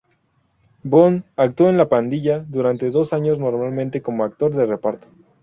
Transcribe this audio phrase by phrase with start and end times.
[0.81, 5.07] Bond actuó en "La Pandilla" durante dos años, normalmente como actor de reparto.